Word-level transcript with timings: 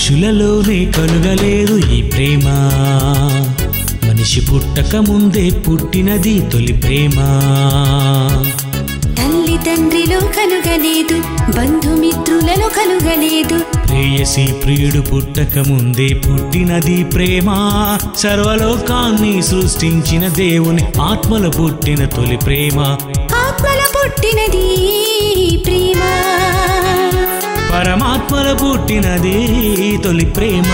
మనుషులలోనే 0.00 0.84
కలుగలేదు 0.84 1.94
ఈ 1.94 2.02
ప్రేమ. 2.02 2.44
మనిషి 4.08 4.40
పుట్టక 4.40 4.96
ముందే 4.96 5.50
పుట్టినది 5.50 6.40
తొలి 6.52 6.72
ప్రేమ. 6.72 7.16
తల్లి 9.04 9.56
తండ్రిలో 9.58 10.20
కలుగలేదు 10.20 11.18
బంధుమిత్రులలో 11.56 12.68
కలుగలేదు 12.68 13.58
ప్రేయసి 13.88 14.46
ప్రియుడు 14.64 15.00
పుట్టక 15.00 15.58
ముందే 15.58 16.08
పుట్టినది 16.14 17.04
ప్రేమ. 17.04 17.48
సర్వలోకాన్ని 18.16 19.42
సృష్టించిన 19.42 20.28
దేవుని 20.28 20.86
ఆత్మల 21.00 21.48
పుట్టిన 21.48 22.04
తొలి 22.04 22.36
ప్రేమ. 22.36 22.80
ఆత్మల 23.48 23.82
పుట్టినది 23.96 24.66
ప్రేమ. 25.56 26.02
పరమాత్మల 27.74 28.09
పుట్టినది 28.52 29.98
తొలి 30.04 30.24
ప్రేమ. 30.26 30.64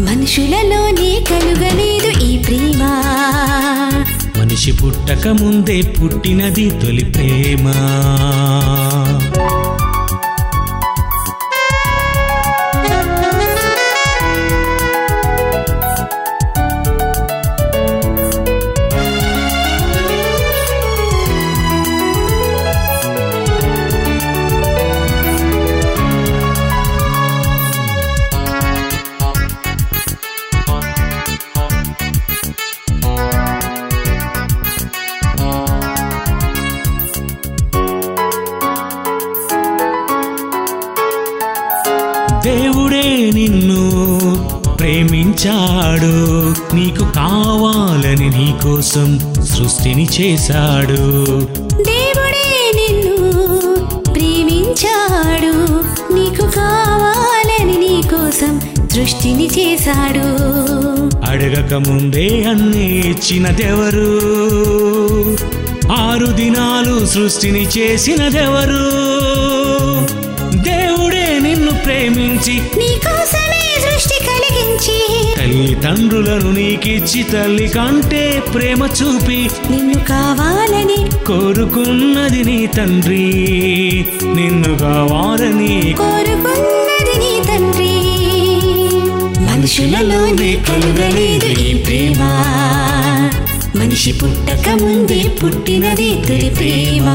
మనుషులలోనే 0.00 1.24
కలుగలేదు 1.30 2.20
ఈ 2.24 2.38
ప్రేమ. 2.38 2.82
మనిషి 4.40 4.72
పుట్టక 4.72 5.28
ముందే 5.28 5.82
పుట్టినది 5.82 6.70
తొలి 6.70 7.04
ప్రేమ. 7.04 7.72
దేవుడే 42.44 43.30
నిన్ను 43.34 43.90
ప్రేమించాడు. 44.78 46.16
నీకు 46.76 47.12
కావాలని 47.12 48.30
నీకోసం 48.30 49.34
సృష్టిని 49.44 50.08
చేశాడు. 50.20 51.24
దేవుడే 51.82 52.72
నిన్ను 52.74 53.16
ప్రేమించాడు. 54.10 55.52
నీకు 56.14 56.50
కావాలని 56.50 57.78
నీ 57.78 58.02
కోసం 58.08 58.60
సృష్టిని 58.94 59.46
చేశాడు. 59.46 60.28
అడగక 61.30 61.74
ముందే 61.74 62.44
అన్నీ 62.48 62.86
ఇచ్చినదెవరు? 62.86 64.20
ఆరు 65.92 66.26
దినాలు 66.26 67.06
సృష్టిని 67.06 67.68
చేసినదెవరు? 67.78 69.08
ప్రేమించి 71.88 72.54
నీ 72.78 72.88
కోసమే 72.88 73.80
సృష్టి 73.80 74.24
కలిగించి 74.24 74.98
తల్లి 75.36 75.74
తండ్రులను 75.74 76.52
నీకిచ్చి 76.52 77.22
తల్లి 77.22 77.68
కంటే 77.68 78.42
ప్రేమ 78.54 78.88
చూపి 79.02 79.50
నిన్ను 79.70 79.94
కావాలని 79.94 81.24
కోరుకున్నది 81.24 82.44
నీ 82.44 82.66
తండ్రి. 82.66 83.24
నిన్ను 84.34 84.78
కావాలని 84.78 85.94
కోరుకున్నది 85.98 87.18
నీ 87.18 87.42
తండ్రి. 87.48 87.94
మనుషులలోనే 89.44 90.56
కలుగలేదు 90.56 91.60
ఈ 91.60 91.74
ప్రేమ. 91.74 92.22
మనిషి 93.76 94.12
పుట్టక 94.12 94.68
ముందే 94.68 95.22
పుట్టినది 95.44 96.10
తొలి 96.28 96.50
ప్రేమ. 96.58 97.14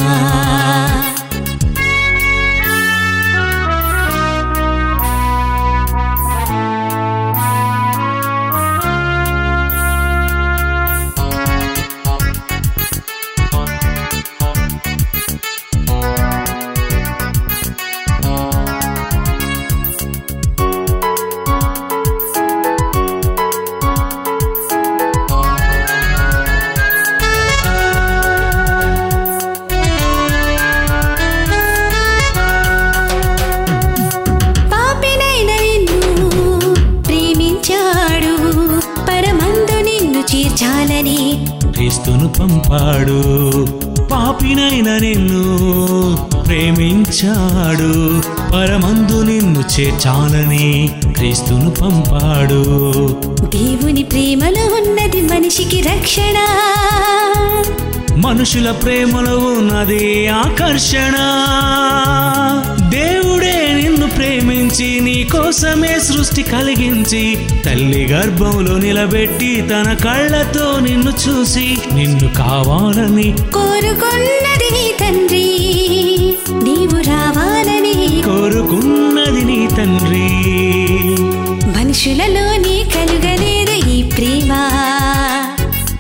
క్రీస్తును 41.84 42.28
పంపాడు. 42.28 43.22
పాపినైన 44.08 44.98
నిన్ను 44.98 45.44
ప్రేమించాడు. 46.46 48.22
పరమందు 48.54 49.22
నిన్ను 49.22 49.64
చేర్చాలని 49.80 50.90
క్రీస్తును 51.14 51.70
పంపాడు. 51.70 52.64
దేవుని 53.50 54.04
ప్రేమలో 54.04 54.76
ఉన్నది 54.76 55.22
మనిషికి 55.22 55.82
రక్షణ. 55.82 56.38
మనుషుల 58.16 58.72
ప్రేమలో 58.72 59.38
ఉన్నది 59.38 60.28
ఆకర్షణ. 60.28 61.46
దేవుడే 62.90 63.73
ప్రేమించి 64.74 65.00
నీ 65.00 65.24
కోసమే 65.24 66.00
సృష్టి 66.00 66.44
కలిగించి 66.44 67.38
తల్లి 67.66 68.08
గర్భంలో 68.12 68.78
నిలబెట్టి 68.78 69.64
తన 69.70 69.94
కళ్ళతో 69.94 70.80
నిన్ను 70.80 71.12
చూసి 71.12 71.78
నిన్ను 71.94 72.28
కావాలని 72.34 73.36
కోరుకున్నది 73.54 74.70
నీ 74.72 74.92
తండ్రి 75.02 75.48
నీవు 76.64 76.98
రావాలని 77.10 78.22
కోరుకున్నది 78.22 79.44
నీ 79.46 79.68
తండ్రి. 79.68 80.28
మనుషులలోనే 81.80 82.76
కలుగలేదు 82.96 83.90
ఈ 83.90 84.04
ప్రేమ. 84.04 84.54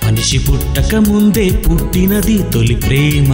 మనిషి 0.05 0.39
పుట్టక 0.39 0.95
ముందే 0.95 1.49
పుట్టినది 1.49 2.37
తొలి 2.53 2.75
ప్రేమ. 2.75 3.31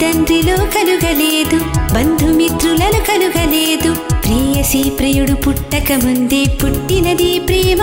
తల్లిదండ్రిలో 0.00 0.56
కలుగలేదు 0.56 1.58
బంధుమిత్రులను 1.94 3.00
కలుగలేదు. 3.00 3.94
ప్రేయసి 3.94 4.90
ప్రియుడు 4.90 5.32
పుట్టక 5.32 5.92
ముందే 5.92 6.44
పుట్టినది 6.64 7.38
ప్రేమ. 7.38 7.78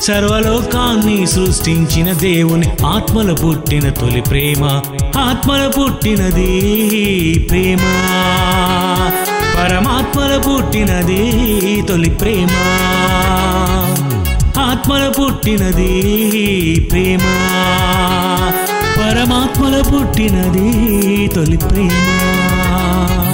సర్వలోకాన్ని 0.00 1.26
సృష్టించిన 1.26 2.12
దేవుని 2.12 2.72
ఆత్మల 2.86 3.32
పుట్టిన 3.32 3.88
తొలి 3.88 4.20
ప్రేమ. 4.20 4.64
ఆత్మల 5.18 5.72
పుట్టినది 5.78 6.50
ప్రేమ. 7.50 7.78
పరమాత్మల 9.58 10.42
పుట్టినది 10.46 11.82
తొలి 11.88 12.10
ప్రేమ. 12.10 12.48
ఆత్మల 14.60 15.12
పుట్టినది 15.18 15.92
ప్రేమ 16.92 17.20
పరమాత్మల 19.58 19.76
పుట్టినది 19.90 20.66
తొలి 21.34 21.58
ప్రేమ. 21.58 23.27